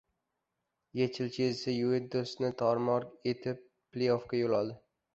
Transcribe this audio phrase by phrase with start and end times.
[0.99, 1.29] YeChL.
[1.35, 3.63] «Chelsi» «Yuventus»ni tor-mor etib
[3.93, 4.85] pley-offga yo‘l oldi